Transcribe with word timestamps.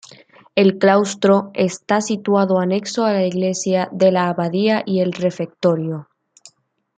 El 0.55 0.79
claustro 0.79 1.51
está 1.53 2.01
situado 2.01 2.57
anexo 2.57 3.05
a 3.05 3.13
la 3.13 3.23
iglesia 3.23 3.87
de 3.91 4.11
la 4.11 4.29
abadía 4.29 4.81
y 4.83 5.01
el 5.01 5.13
refectorio. 5.13 6.07